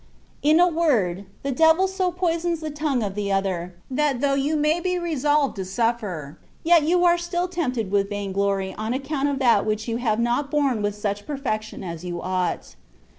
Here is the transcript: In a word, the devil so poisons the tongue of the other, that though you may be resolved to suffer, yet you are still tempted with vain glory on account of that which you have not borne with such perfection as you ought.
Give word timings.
In 0.41 0.59
a 0.59 0.67
word, 0.67 1.25
the 1.43 1.51
devil 1.51 1.87
so 1.87 2.11
poisons 2.11 2.61
the 2.61 2.71
tongue 2.71 3.03
of 3.03 3.13
the 3.13 3.31
other, 3.31 3.75
that 3.91 4.19
though 4.19 4.33
you 4.33 4.55
may 4.55 4.79
be 4.79 4.97
resolved 4.97 5.55
to 5.57 5.63
suffer, 5.63 6.39
yet 6.63 6.81
you 6.81 7.05
are 7.05 7.19
still 7.19 7.47
tempted 7.47 7.91
with 7.91 8.09
vain 8.09 8.31
glory 8.31 8.73
on 8.79 8.95
account 8.95 9.29
of 9.29 9.37
that 9.37 9.63
which 9.63 9.87
you 9.87 9.97
have 9.97 10.19
not 10.19 10.49
borne 10.49 10.81
with 10.81 10.95
such 10.95 11.27
perfection 11.27 11.83
as 11.83 12.03
you 12.03 12.19
ought. 12.19 12.75